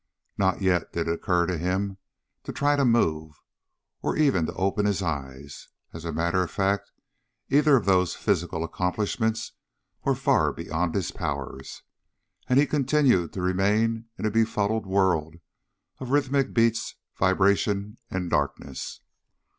Not 0.35 0.63
yet 0.63 0.93
did 0.93 1.07
it 1.07 1.13
occur 1.13 1.45
to 1.45 1.59
him 1.59 1.99
to 2.45 2.51
try 2.51 2.75
to 2.75 2.83
move, 2.83 3.39
or 4.01 4.17
even 4.17 4.47
to 4.47 4.53
open 4.55 4.87
his 4.87 5.03
eyes. 5.03 5.67
As 5.93 6.05
a 6.05 6.11
matter 6.11 6.41
of 6.41 6.49
fact, 6.49 6.91
either 7.49 7.75
of 7.77 7.85
those 7.85 8.15
physical 8.15 8.63
accomplishments 8.63 9.51
was 10.03 10.17
far 10.17 10.53
beyond 10.53 10.95
his 10.95 11.11
powers. 11.11 11.83
And 12.49 12.57
he 12.59 12.65
continued 12.65 13.31
to 13.33 13.43
remain 13.43 14.05
in 14.17 14.25
a 14.25 14.31
befuddled 14.31 14.87
world 14.87 15.35
of 15.99 16.09
rhythmic 16.09 16.51
beats, 16.51 16.95
vibration, 17.15 17.99
and 18.09 18.31
darkness. 18.31 19.01